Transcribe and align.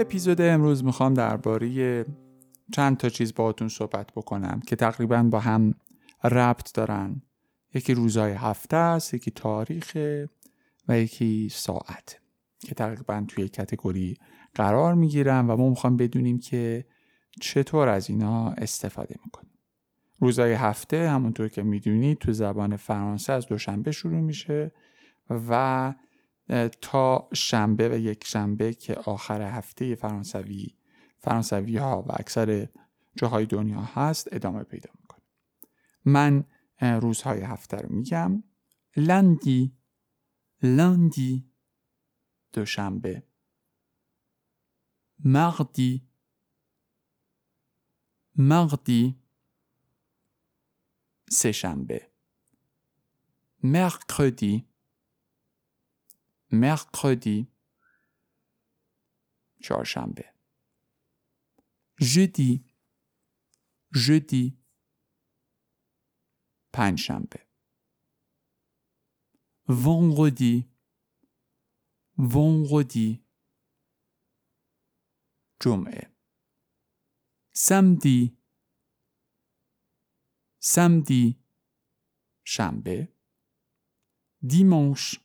اپیزود 0.00 0.40
امروز 0.40 0.84
می‌خوام 0.84 1.14
درباره 1.14 2.04
چند 2.72 2.96
تا 2.96 3.08
چیز 3.08 3.34
باهاتون 3.34 3.68
صحبت 3.68 4.12
بکنم 4.16 4.60
که 4.66 4.76
تقریبا 4.76 5.22
با 5.22 5.40
هم 5.40 5.74
ربط 6.24 6.74
دارن. 6.74 7.22
یکی 7.74 7.94
روزهای 7.94 8.32
هفته 8.32 8.76
است 8.76 9.14
یکی 9.14 9.30
تاریخ 9.30 9.96
و 10.88 10.98
یکی 10.98 11.48
ساعت 11.52 12.20
که 12.58 12.74
تقریبا 12.74 13.24
توی 13.28 13.48
کتگوری 13.48 14.16
قرار 14.54 14.94
می‌گیرن 14.94 15.46
و 15.46 15.56
ما 15.56 15.68
می‌خوام 15.68 15.96
بدونیم 15.96 16.38
که 16.38 16.84
چطور 17.40 17.88
از 17.88 18.10
اینا 18.10 18.50
استفاده 18.50 19.16
می‌کنیم. 19.24 19.58
روزهای 20.20 20.52
هفته 20.52 21.10
همونطور 21.10 21.48
که 21.48 21.62
می‌دونید 21.62 22.18
تو 22.18 22.32
زبان 22.32 22.76
فرانسه 22.76 23.32
از 23.32 23.46
دوشنبه 23.46 23.90
شروع 23.90 24.20
میشه 24.20 24.72
و 25.30 25.94
تا 26.80 27.28
شنبه 27.34 27.88
و 27.88 27.98
یک 27.98 28.24
شنبه 28.24 28.74
که 28.74 28.94
آخر 28.94 29.42
هفته 29.42 29.94
فرانسوی 29.94 30.74
فرانسوی 31.18 31.76
ها 31.76 32.02
و 32.02 32.12
اکثر 32.12 32.68
جاهای 33.16 33.46
دنیا 33.46 33.80
هست 33.80 34.28
ادامه 34.32 34.62
پیدا 34.62 34.90
می‌کنه. 35.00 35.22
من 36.04 36.44
روزهای 36.80 37.40
هفته 37.40 37.76
رو 37.76 37.94
میگم. 37.94 38.42
لندی 38.96 39.76
لندی 40.62 41.52
دوشنبه. 42.52 43.22
مغدی 45.24 46.08
مغدی 48.36 49.22
سهشنبه. 51.30 52.10
مرکردی 53.62 54.67
mercredi 56.51 57.47
چهارشنبه 59.63 60.25
jeudi 62.01 62.51
jeudi 64.05 64.45
پنجشنبه 66.73 67.39
vendredi 69.83 70.55
vendredi 72.33 73.23
جمعه 75.61 76.13
samedi 77.53 78.19
samedi 80.59 81.23
شنبه 82.43 83.07
dimanche 84.51 85.23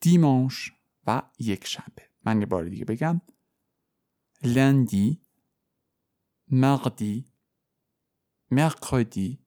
دیمانش 0.00 0.72
و 1.06 1.22
یک 1.38 1.66
شنبه 1.66 2.10
من 2.24 2.40
یه 2.40 2.46
بار 2.46 2.64
دیگه 2.64 2.84
بگم. 2.84 3.20
لندی 4.42 5.22
مغدی 6.52 7.32
مرکردی 8.50 9.46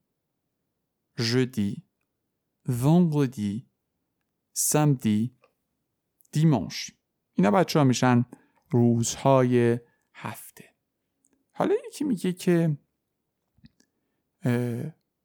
ژودی 1.19 1.85
وندردی 2.67 3.69
سمدی 4.53 5.37
دیمانش. 6.31 6.91
اینا 7.33 7.51
بچه 7.51 7.79
ها 7.79 7.85
میشن 7.85 8.25
روزهای 8.69 9.79
هفته. 10.13 10.75
حالا 11.51 11.75
یکی 11.87 12.03
میگه 12.03 12.33
که 12.33 12.77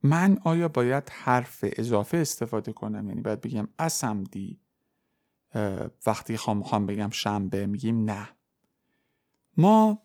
من 0.02 0.38
آیا 0.44 0.68
باید 0.68 1.10
حرف 1.10 1.64
اضافه 1.76 2.16
استفاده 2.16 2.72
کنم؟ 2.72 3.08
یعنی 3.08 3.20
باید 3.20 3.40
بگم 3.40 3.68
اسمدی. 3.78 4.60
وقتی 6.06 6.36
خواهم 6.36 6.86
بگم 6.86 7.10
شنبه 7.10 7.66
میگیم 7.66 8.10
نه. 8.10 8.28
ما 9.56 10.02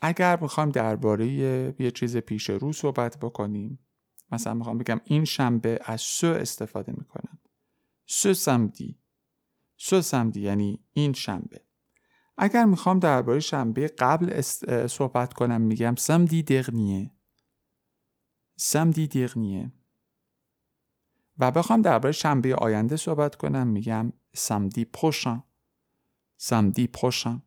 اگر 0.00 0.40
می‌خوایم 0.40 0.70
درباره 0.70 1.26
یه 1.80 1.90
چیز 1.90 2.16
پیش 2.16 2.50
رو 2.50 2.72
صحبت 2.72 3.18
بکنیم 3.18 3.78
مثلا 4.32 4.54
می‌خوام 4.54 4.78
بگم 4.78 5.00
این 5.04 5.24
شنبه 5.24 5.78
از 5.84 6.00
سو 6.00 6.26
استفاده 6.26 6.92
می‌کنم. 6.92 7.38
سو 8.06 8.34
سمدی. 8.34 8.98
سو 9.76 10.02
سمدی 10.02 10.40
یعنی 10.40 10.84
این 10.92 11.12
شنبه. 11.12 11.60
اگر 12.38 12.64
می‌خوام 12.64 12.98
درباره 12.98 13.40
شنبه 13.40 13.88
قبل 13.88 14.40
صحبت 14.86 15.32
کنم 15.32 15.60
میگم 15.60 15.94
سمدی 15.98 16.42
دغنیه 16.42 17.10
سمدی 18.56 19.08
دغنیه 19.08 19.72
و 21.38 21.50
بخوام 21.50 21.82
درباره 21.82 22.12
شنبه 22.12 22.54
آینده 22.54 22.96
صحبت 22.96 23.34
کنم. 23.34 23.66
میگم 23.66 24.12
سمدی 24.34 24.84
پروشن 24.84 25.42
سمدی 26.36 26.86
پروشن 26.86 27.42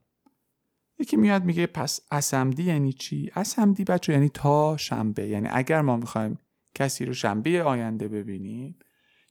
یکی 0.99 1.17
میاد 1.17 1.43
میگه 1.43 1.67
پس 1.67 1.99
اسمدی 2.11 2.63
یعنی 2.63 2.93
چی؟ 2.93 3.31
اسمدی 3.35 3.83
بچه 3.83 4.13
یعنی 4.13 4.29
تا 4.29 4.77
شنبه. 4.77 5.27
یعنی 5.27 5.47
اگر 5.51 5.81
ما 5.81 5.97
می‌خوایم 5.97 6.39
کسی 6.75 7.05
رو 7.05 7.13
شنبه 7.13 7.63
آینده 7.63 8.07
ببینیم 8.07 8.75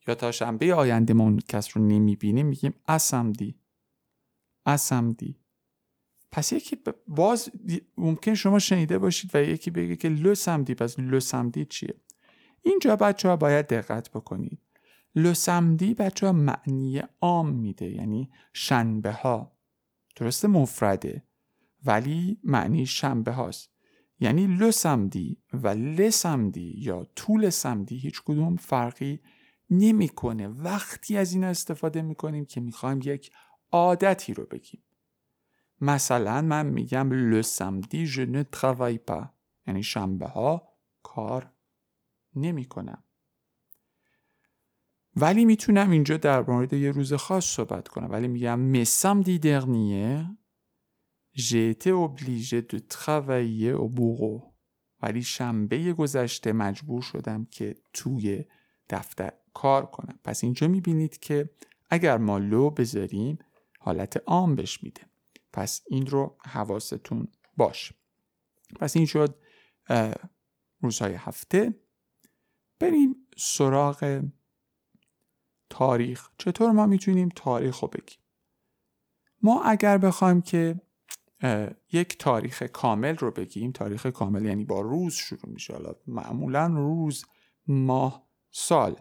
یا 0.09 0.15
تا 0.15 0.33
شنبه 0.33 0.75
آینده 0.75 1.15
ما 1.15 1.37
کس 1.49 1.77
رو 1.77 1.83
نمی‌بینیم 1.83 2.47
میگیم 2.47 2.75
اسمدی. 2.89 3.55
اسمدی. 4.67 5.37
پس 6.33 6.53
یکی 6.53 6.79
باز 7.09 7.51
ممکن 7.97 8.35
شما 8.35 8.59
شنیده 8.59 8.99
باشید 8.99 9.31
و 9.35 9.43
یکی 9.43 9.71
بگه 9.71 9.97
که 9.97 10.09
لو 10.09 10.35
سمدی. 10.35 10.75
پس 10.75 10.99
لو 10.99 11.21
سمدی 11.21 11.65
چیه؟ 11.65 11.95
اینجا 12.67 12.97
بچه 12.97 13.29
ها 13.29 13.37
باید 13.37 13.67
دقت 13.67 14.11
بکنید. 14.11 14.61
لسمدی 15.15 15.95
بچه 15.95 16.27
ها 16.27 16.33
معنی 16.33 17.03
عام 17.21 17.49
میده 17.49 17.91
یعنی 17.91 18.31
شنبه 18.53 19.13
ها 19.13 19.53
درست 20.17 20.45
مفرده. 20.45 21.23
ولی 21.85 22.41
معنی 22.45 22.87
شنبه 22.87 23.33
هاست 23.33 23.71
یعنی 24.21 24.47
لسمدی 24.47 25.43
و 25.53 25.69
لسمدی 25.69 26.75
یا 26.79 27.07
طول 27.17 27.51
سمدی 27.51 27.99
هیچ 27.99 28.23
کدوم 28.23 28.57
فرقی 28.57 29.21
نمی‌کنه. 29.71 30.49
وقتی 30.49 31.17
از 31.17 31.33
اینا 31.33 31.47
استفاده 31.47 32.03
می‌کنیم 32.03 32.45
که 32.45 32.61
می‌خوایم 32.61 33.01
یک 33.05 33.31
عادتی 33.73 34.35
رو 34.35 34.47
بگیم. 34.47 34.83
مثلا 35.81 36.43
من 36.43 36.67
میگم 36.67 37.13
لسمدی 37.13 38.07
je 38.07 38.27
ne 38.27 38.59
travaille 38.59 39.11
pas. 39.11 39.27
یعنی 39.67 39.83
شنبه 39.83 40.27
ها 40.27 40.69
کار 41.03 41.53
نمی‌کنم. 42.37 43.03
ولی 45.17 45.45
می‌تونم 45.45 45.91
اینجا 45.91 46.17
در 46.17 46.51
مورد 46.51 46.73
یه 46.73 46.91
روز 46.91 47.13
خاص 47.13 47.45
صحبت 47.45 47.89
کنم. 47.89 48.11
ولی 48.11 48.29
میگم 48.29 48.61
مسام 48.61 49.21
دی 49.23 49.39
dernier 49.39 50.37
j'ai 51.39 51.71
été 51.75 51.93
obligé 51.93 52.63
de 52.73 52.79
travailler 52.79 53.75
au 53.85 53.89
bureau. 53.89 54.53
ولی 55.03 55.23
شنبه 55.23 55.93
گذشته 55.93 56.53
مجبور 56.53 57.03
شدم 57.03 57.45
که 57.45 57.75
توی 57.93 58.45
دفتر 58.89 59.33
کار 59.55 59.87
کنم. 59.87 60.19
پس 60.25 60.45
اینجا 60.45 60.69
می‌بینید 60.69 61.19
که 61.19 61.51
اگر 61.91 62.19
ما 62.19 62.39
لو 62.39 62.71
بذاریم 62.71 63.39
حالت 63.81 64.23
عام 64.27 64.55
بش 64.55 64.83
میده. 64.83 65.03
پس 65.53 65.83
این 65.87 66.07
رو 66.07 66.37
حواستون 66.45 67.29
باش. 67.57 67.93
پس 68.81 68.97
این 68.97 69.07
شد 69.07 69.39
روزهای 70.81 71.15
هفته. 71.15 71.75
بریم 72.79 73.17
سراغ 73.37 74.23
تاریخ. 75.71 76.31
چطور 76.39 76.73
ما 76.73 76.87
می‌تونیم 76.87 77.29
تاریخ 77.29 77.79
رو 77.79 77.89
بگیم؟ 77.89 78.19
ما 79.43 79.63
اگر 79.63 79.99
بخوایم 79.99 80.43
که 80.43 80.81
یک 81.93 82.19
تاریخ 82.19 82.63
کامل 82.63 83.17
رو 83.17 83.31
بگیم 83.31 83.73
تاریخ 83.73 84.07
کامل 84.07 84.45
یعنی 84.45 84.65
با 84.65 84.81
روز 84.81 85.15
شروع 85.15 85.53
میشه. 85.53 85.73
حالا 85.73 85.95
معمولا 86.07 86.67
روز 86.67 87.25
ماه 87.67 88.27
سال. 88.51 89.01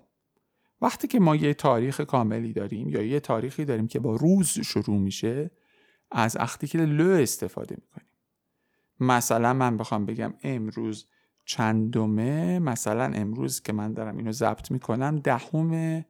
وقتی 0.82 1.08
که 1.08 1.20
ما 1.20 1.36
یه 1.36 1.54
تاریخ 1.54 2.02
کاملی 2.02 2.54
داریم 2.54 2.90
یا 2.90 3.02
یه 3.02 3.20
تاریخی 3.20 3.66
داریم 3.66 3.88
که 3.88 4.00
با 4.00 4.16
روز 4.16 4.48
شروع 4.48 4.98
میشه 4.98 5.52
از 6.12 6.38
که 6.68 6.78
لو 6.78 7.10
استفاده 7.10 7.76
می‌کنیم. 7.82 8.08
مثلا 9.00 9.54
من 9.54 9.78
بخوام 9.78 10.06
بگم 10.06 10.34
امروز 10.44 11.08
چندمه 11.46 12.60
مثلا 12.60 13.04
امروز 13.04 13.62
که 13.62 13.74
من 13.74 13.94
دارم 13.94 14.18
اینو 14.18 14.32
ضبط 14.32 14.72
می‌کنم 14.72 15.20
دهم 15.20 16.06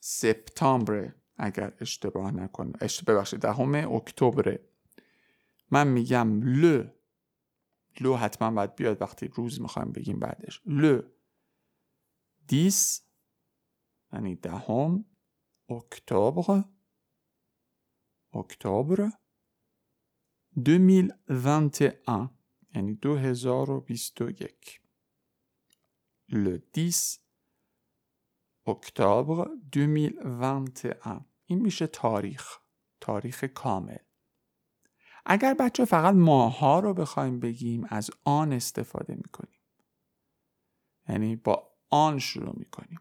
سپتامبر 0.00 1.14
اگر 1.36 1.72
اشتباه 1.80 2.30
نکنم 2.30 2.72
اشتباه 2.80 3.16
ببخشید 3.16 3.40
دهم 3.40 3.74
اکتبر 3.74 4.58
من 5.70 5.88
میگم 5.88 6.40
ل. 6.42 6.84
لو 8.00 8.16
حتما 8.16 8.50
باید 8.50 8.74
بیاد 8.76 9.02
وقتی 9.02 9.28
روز 9.28 9.60
می‌خوایم 9.60 9.92
بگیم 9.92 10.18
بعدش. 10.18 10.62
ل. 10.66 10.98
دیس 12.46 13.02
یعنی 14.12 14.34
دهم 14.36 15.04
اکتبر. 15.68 16.64
اکتبر 18.34 19.10
2021 20.64 22.41
یعنی 22.74 22.94
2021 22.94 24.80
le 26.30 26.58
10 26.72 27.18
اکتبر 28.66 29.48
2021 29.72 30.96
این 31.46 31.62
میشه 31.62 31.86
تاریخ 31.86 32.58
تاریخ 33.00 33.44
کامل. 33.44 33.96
اگر 35.26 35.54
بچه 35.54 35.84
فقط 35.84 36.14
ماها 36.14 36.80
رو 36.80 36.94
بخوایم 36.94 37.40
بگیم 37.40 37.86
از 37.88 38.10
آن 38.24 38.52
استفاده 38.52 39.14
می‌کنیم. 39.14 39.60
یعنی 41.08 41.36
با 41.36 41.72
آن 41.90 42.18
شروع 42.18 42.58
می‌کنیم. 42.58 43.00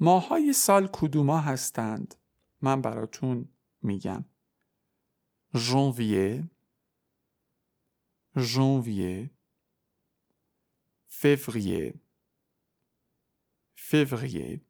ماهای 0.00 0.52
سال 0.52 0.88
کدوما 0.92 1.38
هستند؟ 1.38 2.14
من 2.60 2.82
براتون 2.82 3.48
میگم. 3.82 4.24
Janvier 5.54 6.55
janvier 8.36 9.30
février 11.08 11.94
février 13.74 14.62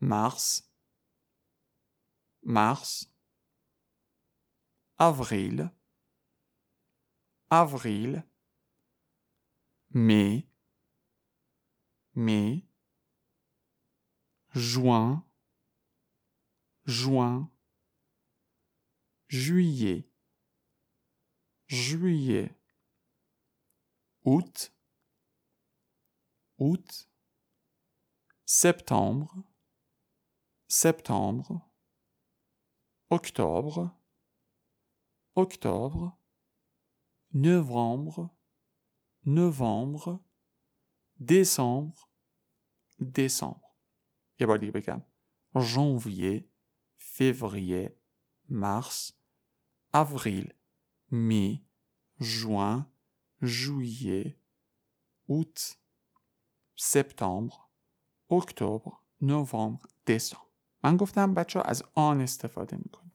mars 0.00 0.70
mars 2.42 3.10
avril 4.98 5.70
avril 7.48 8.22
mai 9.90 10.46
mai 12.14 12.66
juin 14.54 15.26
juin 16.84 17.50
juillet, 19.28 20.08
juillet, 21.66 22.56
août, 24.24 24.72
août, 26.58 27.10
septembre, 28.44 29.42
septembre, 30.68 31.68
octobre, 33.10 33.90
octobre, 35.34 36.16
novembre, 37.32 38.30
novembre, 39.24 40.22
décembre, 41.18 42.10
décembre. 43.00 43.76
janvier, 45.54 46.48
février, 46.96 47.98
mars, 48.48 49.18
avril, 49.92 50.52
mai, 51.10 51.62
juin, 52.20 52.86
juillet, 53.42 54.36
août, 55.28 55.76
سپتامبر، 56.76 57.56
اکتبر، 58.30 58.92
نوامبر، 59.20 59.86
دسامبر. 60.06 60.46
من 60.84 60.96
گفتم 60.96 61.34
بچه 61.34 61.62
از 61.64 61.82
آن 61.94 62.20
استفاده 62.20 62.76
می‌کنیم. 62.76 63.12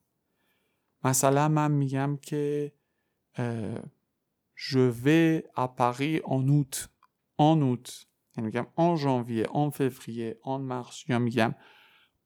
مثلا 1.04 1.48
من 1.48 1.72
میگم 1.72 2.18
که 2.22 2.74
je 4.56 4.92
vais 5.04 5.44
à 5.56 5.68
Paris 5.68 6.22
en 6.24 6.48
août. 6.48 6.88
En 7.40 7.62
août. 7.62 8.06
یعنی 8.38 8.46
میگم 8.46 8.68
en 8.78 8.96
janvier, 8.98 9.48
en 9.48 9.72
février, 9.72 10.36
en 10.44 10.60
mars. 10.72 11.10
یا 11.10 11.20
میگم 11.20 11.56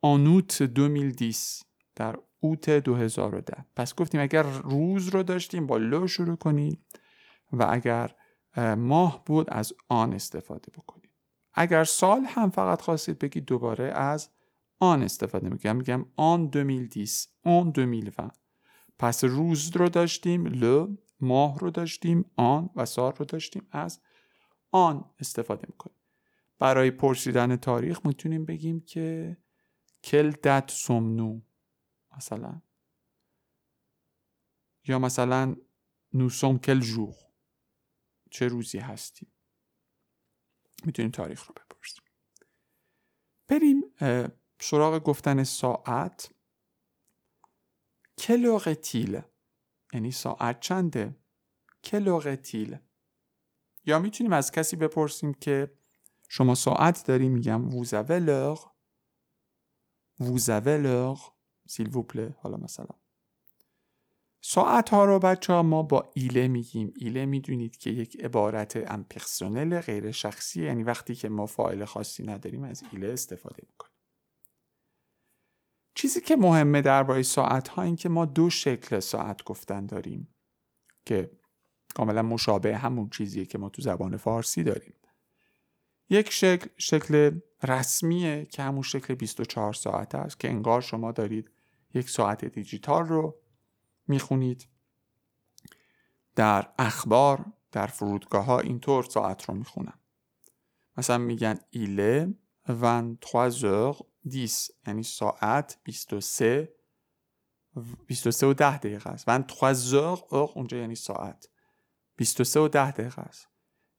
en 0.04 0.28
août 0.28 0.62
2010. 0.62 1.64
در 1.96 2.20
اوت 2.46 2.70
2010 2.70 3.66
پس 3.76 3.96
گفتیم 3.96 4.22
اگر 4.22 4.44
روز 4.44 5.08
رو 5.08 5.24
داشتیم 5.24 5.68
با 5.68 5.78
لو 5.78 6.08
شروع 6.08 6.36
کنیم 6.36 6.86
و 7.54 7.68
اگر 7.70 8.16
ماه 8.78 9.24
بود 9.26 9.50
از 9.50 9.74
آن 9.90 10.14
استفاده 10.14 10.72
بکنیم. 10.78 11.10
اگر 11.54 11.84
سال 11.84 12.22
هم 12.28 12.50
فقط 12.50 12.82
خواستید 12.82 13.20
بگید 13.20 13.46
دوباره 13.46 13.84
از 13.86 14.30
آن 14.80 15.04
استفاده 15.04 15.50
می‌کنم 15.50 15.76
میگم 15.76 16.06
آن 16.16 16.48
2010 16.48 17.30
آن 17.44 17.70
2020 17.70 18.20
پس 19.00 19.24
روز 19.24 19.76
رو 19.76 19.90
داشتیم 19.90 20.48
ل 20.48 20.88
ماه 21.20 21.60
رو 21.60 21.70
داشتیم 21.70 22.26
آن 22.36 22.70
و 22.76 22.86
سال 22.86 23.14
رو 23.18 23.26
داشتیم 23.26 23.68
از 23.72 24.00
آن 24.72 25.06
استفاده 25.20 25.64
می‌کنیم. 25.68 25.96
برای 26.60 26.92
پرسیدن 26.92 27.56
تاریخ 27.56 28.06
می‌تونیم 28.06 28.46
بگیم 28.46 28.80
که 28.80 29.38
کل 30.04 30.32
دت 30.32 30.72
سمنو. 30.72 31.40
مثلا؟ 32.18 32.62
یا 34.88 35.00
مثلا 35.00 35.56
نوسوم 36.14 36.60
کل 36.60 36.80
جور 36.80 37.16
چه 38.32 38.48
روزی 38.48 38.80
هستیم؟ 38.80 39.32
می‌تونیم 40.86 41.12
تاریخ 41.12 41.48
رو 41.48 41.54
بپرسیم. 41.54 42.04
بریم 43.48 43.84
سراغ 44.60 45.04
گفتن 45.04 45.44
ساعت. 45.44 46.32
کلوغتیل 48.18 49.22
یعنی 49.94 50.12
ساعت 50.12 50.60
چنده؟ 50.60 51.16
کلوغتیل 51.84 52.78
یا 53.86 54.00
می‌تونیم 54.00 54.34
از 54.34 54.52
کسی 54.52 54.76
بپرسیم 54.76 55.34
که 55.34 55.78
شما 56.30 56.56
ساعت 56.56 57.08
داری؟ 57.08 57.30
میگم 57.30 57.74
ووزاوه 57.74 58.16
لغ 60.72 61.35
سیل 61.68 61.96
ووپله 61.96 62.36
حالا 62.40 62.58
مثلا. 62.58 62.96
ساعت 64.42 64.90
ها 64.90 65.06
رو 65.06 65.20
بچه 65.20 65.54
ها 65.54 65.64
ما 65.64 65.84
با 65.84 66.12
ایله 66.14 66.48
میگیم. 66.48 66.94
ایله 66.96 67.26
می‌دونید 67.26 67.78
که 67.78 67.90
یک 67.90 68.20
عبارت 68.24 68.92
امپرسونل 68.92 69.80
غیر 69.80 70.12
شخصی 70.12 70.64
یعنی 70.64 70.84
وقتی 70.84 71.16
که 71.16 71.30
ما 71.30 71.46
فایل 71.46 71.86
خاصی 71.86 72.24
نداریم 72.24 72.64
از 72.64 72.84
ایله 72.92 73.08
استفاده 73.08 73.64
می‌کنیم. 73.70 73.96
چیزی 75.96 76.22
که 76.22 76.36
مهمه 76.36 76.82
درباره 76.82 77.24
ساعت 77.24 77.68
ها 77.68 77.82
این 77.82 77.96
که 77.96 78.10
ما 78.10 78.26
دو 78.26 78.50
شکل 78.50 79.00
ساعت 79.00 79.44
گفتن 79.44 79.86
داریم 79.86 80.36
که 81.06 81.32
کاملا 81.96 82.22
مشابه 82.22 82.78
همون 82.78 83.10
چیزیه 83.10 83.46
که 83.46 83.58
ما 83.58 83.70
تو 83.70 83.82
زبان 83.82 84.18
فارسی 84.18 84.64
داریم. 84.64 84.94
یک 86.10 86.30
شکل 86.30 86.70
شکل 86.78 87.40
رسمیه 87.64 88.46
که 88.46 88.64
همون 88.64 88.82
شکل 88.82 89.16
24 89.16 89.74
ساعت 89.74 90.16
است 90.16 90.40
که 90.40 90.50
انگار 90.50 90.82
شما 90.82 91.12
دارید 91.12 91.52
یک 91.96 92.10
ساعت 92.10 92.46
دیجیتال 92.46 93.06
رو 93.06 93.36
می‌خونید. 94.08 94.68
در 96.36 96.74
اخبار 96.80 97.46
در 97.72 97.88
فرودگاه 97.88 98.46
ها 98.46 98.60
اینطور 98.60 99.04
ساعت 99.04 99.44
رو 99.46 99.54
می‌خونن 99.54 100.00
مثلا 100.98 101.18
میگن 101.18 101.60
ایله 101.70 102.34
23 102.68 103.94
10 104.26 104.48
یعنی 104.88 105.04
ساعت 105.04 105.80
23 105.84 106.76
23 108.08 108.48
و 108.48 108.54
10 108.54 108.78
دقیقه 108.78 109.10
است. 109.10 109.30
23 109.30 109.98
اور 109.98 110.52
اونجا 110.56 110.78
یعنی 110.78 110.96
ساعت. 110.96 111.50
23 112.16 112.60
و 112.60 112.68
10 112.68 112.92
دقیقه 112.92 113.22
است. 113.22 113.48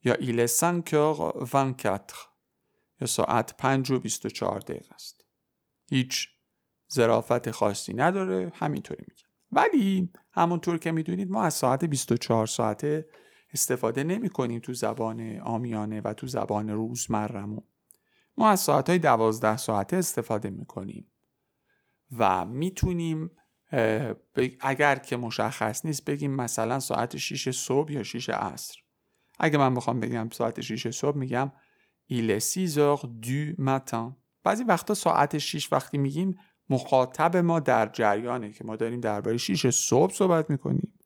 یا 0.04 0.14
ایله 0.14 0.46
5 0.46 0.94
اور 0.94 1.44
24 1.44 2.04
یا 3.00 3.06
ساعت 3.06 3.56
5 3.56 3.90
و 3.90 3.98
24 3.98 4.60
دقیقه 4.60 4.94
است. 4.94 5.24
هیچ 5.90 6.28
ظرافت 6.92 7.50
خاصی 7.50 7.94
نداره 7.94 8.52
همینطوری 8.54 9.04
میگه. 9.08 9.24
ولی 9.52 10.12
همونطور 10.32 10.78
که 10.78 10.92
می‌دونید 10.92 11.30
ما 11.30 11.42
از 11.42 11.54
ساعت 11.54 11.84
24 11.84 12.46
ساعته 12.46 13.08
استفاده 13.52 14.04
نمی 14.04 14.28
کنیم 14.28 14.60
تو 14.60 14.72
زبان 14.72 15.38
آمیانه 15.38 16.00
و 16.00 16.12
تو 16.12 16.26
زبان 16.26 16.68
روزمرمون 16.68 17.62
ما 18.36 18.50
از 18.50 18.60
ساعت 18.60 18.88
های 18.90 18.98
12 18.98 19.56
ساعته 19.56 19.96
استفاده 19.96 20.50
می 20.50 20.64
کنیم 20.66 21.12
و 22.18 22.44
می‌تونیم 22.44 23.30
اگر 24.60 24.96
که 24.96 25.16
مشخص 25.16 25.86
نیست 25.86 26.04
بگیم 26.04 26.30
مثلا 26.30 26.80
ساعت 26.80 27.16
6 27.16 27.50
صبح 27.50 27.92
یا 27.92 28.02
6 28.02 28.30
عصر. 28.30 28.78
اگه 29.38 29.58
من 29.58 29.74
بخوام 29.74 30.00
بگم 30.00 30.28
ساعت 30.32 30.60
6 30.60 30.90
صبح 30.90 31.16
میگم 31.16 31.52
il 32.10 32.30
est 32.30 32.58
6 32.58 32.78
heures 32.78 33.06
du 33.22 33.56
matin. 33.58 34.12
بعضی 34.44 34.64
وقتا 34.64 34.94
ساعت 34.94 35.38
6 35.38 35.72
وقتی 35.72 35.98
میگیم 35.98 36.38
مخاطب 36.70 37.36
ما 37.36 37.60
در 37.60 37.86
جریانه 37.86 38.52
که 38.52 38.64
ما 38.64 38.76
داریم 38.76 39.00
درباره 39.00 39.36
6 39.36 39.70
صبح 39.70 40.12
صحبت 40.12 40.50
می‌کنیم 40.50 40.98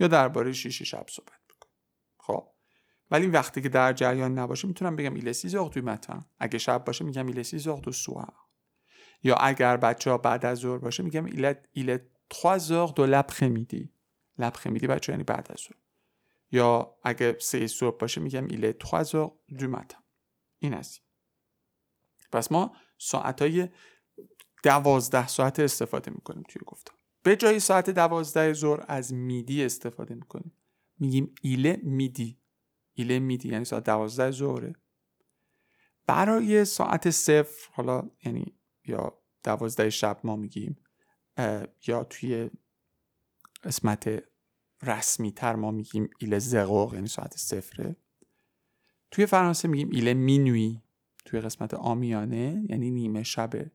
یا 0.00 0.08
درباره 0.08 0.52
شیش 0.52 0.82
شب 0.82 1.06
صحبت 1.08 1.40
می‌کنیم. 1.48 1.74
خب؟ 2.18 2.48
ولی 3.10 3.26
وقتی 3.26 3.62
که 3.62 3.68
در 3.68 3.92
جریان 3.92 4.38
نباشه 4.38 4.68
می‌تونم 4.68 4.96
بگم 4.96 5.14
il 5.14 5.32
est 5.32 5.48
six 5.48 5.58
heures 5.58 5.78
du 5.78 5.89
matin. 5.89 6.24
اگه 6.38 6.58
شب 6.58 6.84
باشه 6.84 7.04
میگم 7.04 7.26
ایل 7.26 7.42
سی 7.42 7.58
زغ 7.58 7.80
دو 7.80 7.92
یا 9.22 9.34
اگر 9.34 9.76
بچه 9.76 10.10
ها 10.10 10.18
بعد 10.18 10.46
از 10.46 10.58
ظهر 10.58 10.78
باشه 10.78 11.02
میگم 11.02 11.24
ایل 11.24 11.54
ایل 11.72 11.98
3 12.32 12.58
heures 12.58 12.92
de 12.92 13.06
l'après-midi 13.06 13.88
l'après-midi 14.38 14.86
بچه 14.86 15.12
یعنی 15.12 15.24
بعد 15.24 15.46
از 15.50 15.58
ظهر. 15.58 15.76
یا 16.52 16.96
اگه 17.04 17.36
سه 17.40 17.66
صبح 17.66 17.98
باشه 17.98 18.20
میگم 18.20 18.46
ایل 18.46 18.72
3 18.72 19.04
heures 19.04 19.30
du 19.58 19.64
matin 19.64 20.02
این 20.58 20.74
است 20.74 21.02
پس 22.32 22.52
ما 22.52 22.76
ساعت 22.98 23.42
های 23.42 23.68
دوازده 24.64 25.26
ساعت 25.26 25.60
استفاده 25.60 26.10
می‌کنیم 26.10 26.42
توی 26.48 26.62
گفتار. 26.66 26.96
به 27.22 27.36
جای 27.36 27.60
ساعت 27.60 27.90
دوازده 27.90 28.52
ظهر 28.52 28.84
از 28.88 29.14
میدی 29.14 29.64
استفاده 29.64 30.14
می‌کنیم. 30.14 30.52
میگیم 30.98 31.34
ایله 31.42 31.80
میدی. 31.82 32.40
ایله 32.94 33.18
میدی 33.18 33.48
یعنی 33.48 33.64
ساعت 33.64 33.84
دوازده 33.84 34.30
ظهره. 34.30 34.74
برای 36.06 36.64
ساعت 36.64 37.10
صفر 37.10 37.68
حالا 37.72 38.10
یعنی 38.24 38.58
یا 38.84 39.18
دوازده 39.42 39.90
شب 39.90 40.20
ما 40.24 40.36
میگیم 40.36 40.78
یا 41.86 42.04
توی 42.10 42.50
قسمت 43.64 44.24
رسمی 44.82 45.32
تر 45.32 45.56
ما 45.56 45.70
میگیم 45.70 46.10
ایله 46.18 46.38
زقوق 46.38 46.94
یعنی 46.94 47.08
ساعت 47.08 47.36
صفره. 47.36 47.96
توی 49.10 49.26
فرانسه 49.26 49.68
میگیم 49.68 49.90
ایله 49.90 50.14
مینوی. 50.14 50.80
توی 51.24 51.40
قسمت 51.40 51.74
آمیانه 51.74 52.66
یعنی 52.68 52.90
نیمه 52.90 53.22
شبه 53.22 53.70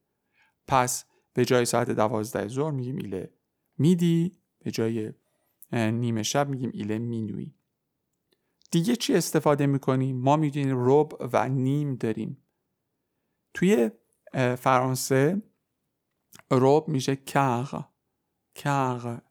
پس 0.69 1.05
به 1.33 1.45
جای 1.45 1.65
ساعت 1.65 1.91
دوازده 1.91 2.47
ظهر 2.47 2.71
میگیم 2.71 2.97
ایله 2.97 3.33
میدی 3.77 4.37
به 4.59 4.71
جای 4.71 5.13
نیمه 5.73 6.23
شب 6.23 6.49
میگیم 6.49 6.71
ایله 6.73 6.99
مینوی. 6.99 7.53
دیگه 8.71 8.95
چی 8.95 9.15
استفاده 9.15 9.65
می‌کنیم؟ 9.65 10.17
ما 10.17 10.35
می‌دونیم 10.35 10.75
رب 10.79 11.29
و 11.33 11.49
نیم 11.49 11.95
داریم. 11.95 12.43
توی 13.53 13.91
فرانسه 14.57 15.41
رب 16.51 16.87
میشه 16.87 17.15
کغ 17.15 17.85
کغ 18.55 19.21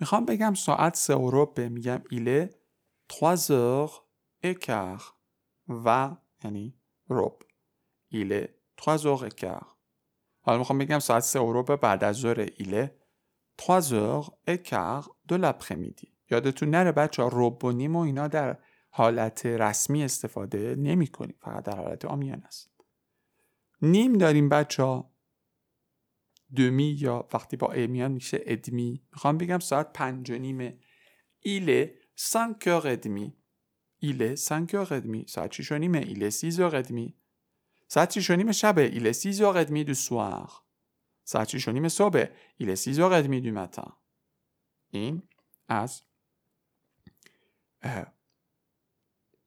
می‌خوام 0.00 0.24
بگم 0.24 0.54
ساعت 0.54 0.96
سه 0.96 1.14
و 1.14 1.30
ربه 1.32 1.68
میگم 1.68 2.02
ایله 2.10 2.54
3 3.12 3.82
heures 4.42 5.02
و 5.68 6.16
یعنی 6.44 6.74
رب 7.10 7.38
ایله 8.08 8.54
3 8.84 8.98
heures 8.98 9.75
حالا 10.46 10.58
می‌خوام 10.58 10.78
بگم 10.78 10.98
ساعت 10.98 11.22
سه 11.22 11.40
و 11.40 11.60
ربه 11.60 11.76
بعد 11.76 12.04
از 12.04 12.16
ظهر 12.16 12.40
ایله. 12.56 12.96
3 13.58 13.80
heures 13.80 14.30
et 14.48 14.68
quart 14.68 15.08
de 15.28 15.36
l'après-midi 15.38 16.08
یادتون 16.30 16.70
نره 16.70 16.92
بچه 16.92 17.22
ها 17.22 17.30
رب 17.32 17.64
و 17.64 17.72
نیم 17.72 17.96
و 17.96 17.98
اینا 17.98 18.28
در 18.28 18.58
حالت 18.90 19.46
رسمی 19.46 20.04
استفاده 20.04 20.74
نمی 20.74 21.06
کنیم 21.06 21.36
فقط 21.40 21.64
در 21.64 21.76
حالت 21.76 22.04
آمیان 22.04 22.42
است. 22.42 22.70
نیم 23.82 24.12
داریم 24.12 24.48
بچه 24.48 24.82
ها 24.82 25.10
دمی 26.56 26.96
یا 27.00 27.28
وقتی 27.34 27.56
با 27.56 27.72
امیان 27.72 28.12
میشه 28.12 28.40
ادمی. 28.42 29.02
می‌خوام 29.12 29.38
بگم 29.38 29.58
ساعت 29.58 29.92
پنج 29.92 30.30
و 30.30 30.38
نیمه 30.38 30.78
ایله. 31.40 31.94
سانکر 32.14 32.82
ادمی. 32.84 33.36
ایله 33.98 34.34
سانکر 34.34 34.94
ادمی. 34.94 35.24
ساعت 35.28 35.52
شیش 35.52 35.72
و 35.72 35.78
نیمه 35.78 35.98
il 35.98 36.30
est 36.30 36.42
six 36.42 36.53
heures 36.53 36.76
et 36.76 36.86
demie. 36.86 37.14
ساعت 37.88 38.12
شیش 38.12 38.30
و 38.30 38.36
نیمه 38.36 38.52
شبه 38.52 38.82
il 38.82 39.12
est 39.12 39.24
six 39.24 39.35
heures 39.35 39.58
et 39.58 39.65
demie 39.65 39.84
du 39.84 39.94
soir. 39.94 40.50
ساعت 41.24 41.48
شیش 41.48 41.68
و 41.68 41.72
نیمه 41.72 41.88
صبح 41.88 42.24
il 42.56 42.74
est 42.74 42.84
six 42.84 42.93
heures 42.93 43.12
et 43.12 43.20
demie 43.20 43.40
du 43.40 43.50
matin. 43.50 43.92
این 44.90 45.22
از 45.68 46.02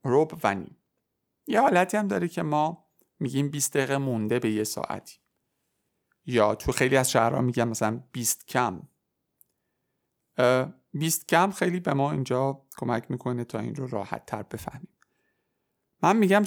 ربع 0.04 0.40
و 0.44 0.56
نیم. 0.56 0.78
یه 1.48 1.62
حالتی 1.62 1.98
هم 1.98 2.08
داره 2.08 2.28
که 2.28 2.42
ما 2.42 2.90
میگیم 3.20 3.50
20 3.50 3.74
دقیقه 3.74 3.98
مونده 3.98 4.40
به 4.40 4.52
یه 4.52 4.64
ساعتی. 4.64 5.18
یا 6.26 6.56
تو 6.56 6.72
خیلی 6.72 6.98
از 6.98 7.12
شهرها 7.12 7.42
میگم 7.42 7.68
مثلا 7.68 8.04
20 8.12 8.48
کم. 8.48 8.82
20 10.94 11.28
کم 11.28 11.52
خیلی 11.52 11.80
به 11.80 11.94
ما 11.94 12.12
اینجا 12.12 12.66
کمک 12.78 13.12
می‌کنه 13.12 13.44
تا 13.44 13.60
این 13.60 13.76
رو 13.76 13.88
راحت 13.88 14.26
تر 14.26 14.44
بفهمیم. 14.44 14.99
من 16.04 16.18
میگم 16.18 16.44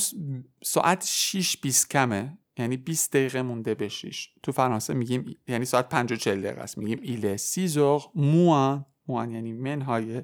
ساعت 0.65 1.05
6 1.07 1.57
20 1.57 1.91
کمه. 1.91 2.39
یعنی 2.57 2.77
20 2.77 3.13
دقیقه 3.13 3.43
مونده 3.43 3.75
به 3.75 3.89
6 3.89 4.29
تو 4.43 4.53
فرانسه 4.53 4.95
میگیم 4.95 5.37
یعنی 5.49 5.65
ساعت 5.65 5.89
5 5.89 6.13
و 6.13 6.17
40 6.17 6.43
دقیقه 6.43 6.61
است. 6.61 6.79
میگیم 6.79 6.99
ایله 7.03 7.37
سی 7.37 7.69
زور 7.69 8.03
موان. 8.15 8.87
موان 9.07 9.31
یعنی 9.31 9.53
منهای 9.53 10.23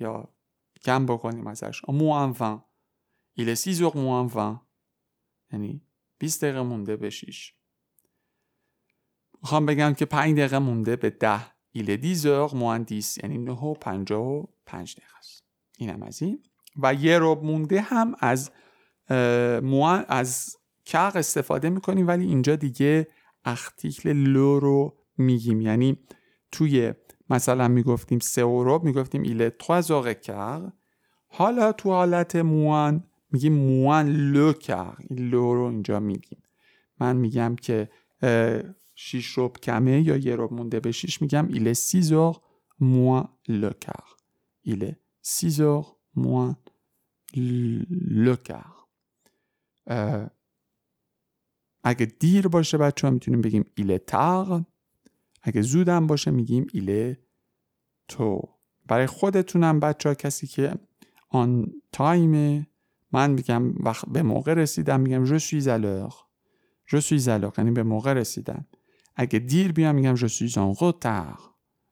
یا 0.00 0.34
کم 0.82 1.06
بکنیم 1.06 1.46
ازش. 1.46 1.82
موان 1.88 2.32
20 2.32 2.42
ایله 3.34 3.54
سی 3.54 3.72
زور 3.72 3.96
موان 3.96 4.26
20 4.26 4.36
یعنی 5.52 5.82
20 6.18 6.44
دقیقه 6.44 6.62
مونده 6.62 6.96
به 6.96 7.10
6 7.10 7.54
می‌خوام 9.42 9.66
بگم 9.66 9.94
که 9.94 10.04
5 10.04 10.38
دقیقه 10.38 10.58
مونده 10.58 10.96
به 10.96 11.10
10 11.10 11.40
ایل 11.72 11.96
10 11.96 12.14
heures 12.14 12.52
moins 12.52 12.84
10 12.84 13.24
یعنی 13.24 13.38
9 13.38 13.52
و 13.52 13.74
55 13.74 14.96
دقیقه 14.96 15.18
است. 15.18 15.44
اینم 15.78 16.02
از 16.02 16.22
این. 16.22 16.42
و 16.78 16.94
یه 16.94 17.18
رب 17.22 17.44
مونده 17.44 17.80
هم 17.80 18.14
از 18.20 18.50
موان 19.62 20.04
از 20.08 20.56
کق 20.84 21.12
استفاده 21.14 21.70
می‌کنیم 21.70 22.08
ولی 22.08 22.26
اینجا 22.26 22.56
دیگه 22.56 23.08
اختیکل 23.44 24.12
لو 24.12 24.60
رو 24.60 24.96
میگیم. 25.18 25.60
یعنی 25.60 25.98
توی 26.52 26.92
مثلا 27.30 27.68
می‌گفتیم 27.68 28.18
سه 28.18 28.42
رب 28.46 28.84
می‌گفتیم 28.84 29.22
ایل 29.22 29.50
3 29.82 30.14
heures 30.14 30.72
حالا 31.26 31.72
تو 31.72 31.90
حالت 31.90 32.36
موان 32.36 33.04
میگیم 33.30 33.52
موان 33.52 34.08
لو 34.08 34.52
کق 34.52 34.94
لو 35.10 35.54
رو 35.54 35.64
اینجا 35.64 36.00
میگیم. 36.00 36.42
من 37.00 37.16
میگم 37.16 37.56
که 37.56 37.90
شیش 38.94 39.38
ربع 39.38 39.52
کمه 39.52 40.00
یا 40.02 40.16
یه 40.16 40.36
ربع 40.36 40.52
مونده 40.52 40.80
به 40.80 40.92
شیش 40.92 41.22
میگم 41.22 41.48
ایل 41.48 41.72
سیزور 41.72 42.36
موان 42.80 43.28
لکر 43.48 44.04
ایل 44.62 44.94
سیزور 45.22 45.86
موان 46.14 46.56
لکر. 48.10 48.64
اگه 51.84 52.06
دیر 52.06 52.48
باشه 52.48 52.78
بچه 52.78 53.06
ها 53.06 53.12
می‌تونیم 53.12 53.40
بگیم 53.40 53.64
il 53.74 53.98
est 53.98 54.26
tard 54.26 54.64
اگه 55.42 55.62
زودم 55.62 56.06
باشه 56.06 56.30
میگیم 56.30 56.66
il 56.72 57.14
est 58.08 58.23
tôt. 58.23 58.42
برای 58.86 59.06
خودتونم 59.06 59.80
بچه 59.80 60.08
ها 60.08 60.14
کسی 60.14 60.46
که 60.46 60.74
on 61.28 61.72
time 61.92 62.66
من 63.12 63.30
میگم 63.30 63.74
وقت 63.74 64.08
به 64.08 64.22
موقع 64.22 64.54
رسیدم 64.54 65.00
میگم 65.00 65.24
جو 65.24 65.38
suis 65.38 65.64
à 65.64 65.78
l'heure. 65.78 66.14
je 66.90 67.00
suis 67.00 67.26
یعنی 67.58 67.70
به 67.70 67.82
موقع 67.82 68.12
رسیدم 68.12 68.66
اگه 69.16 69.38
دیر 69.38 69.72
بیام 69.72 69.94
میگم 69.94 70.16
je 70.16 70.28
suis 70.28 70.52
en 70.52 70.78
retard. 70.80 71.40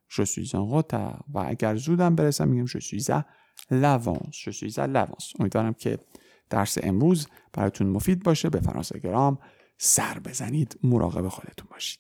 je 0.09 0.25
suis 0.25 0.51
en 0.51 0.67
retard. 0.75 1.25
و 1.35 1.39
اگر 1.47 1.77
زودم 1.77 2.15
برسم 2.15 2.49
میگم 2.49 2.67
je 2.67 2.81
suis 2.81 3.05
à 3.05 3.25
l'avance. 3.71 4.37
Je 4.45 4.51
suis 4.51 4.79
à 4.79 4.87
امیدوارم 5.41 5.75
که 5.75 5.99
درس 6.51 6.79
امروز 6.83 7.29
براتون 7.53 7.87
مفید 7.87 8.23
باشه. 8.23 8.51
به 8.51 8.61
فرانسه 8.61 8.99
گرام 8.99 9.39
سر 9.79 10.19
بزنید. 10.19 10.79
مراقب 10.83 11.29
خودتون 11.29 11.69
باشید. 11.71 11.99